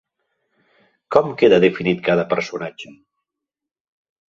Com 1.17 1.29
queda 1.43 1.61
definit 1.67 2.03
cada 2.09 2.25
personatge? 2.33 2.97